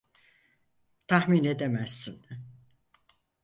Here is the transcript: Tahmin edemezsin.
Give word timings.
Tahmin 1.07 1.43
edemezsin. 1.43 2.25